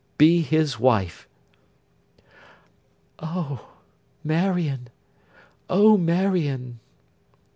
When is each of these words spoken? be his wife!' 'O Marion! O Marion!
be 0.17 0.41
his 0.41 0.79
wife!' 0.79 1.27
'O 3.19 3.67
Marion! 4.23 4.87
O 5.69 5.95
Marion! 5.95 6.79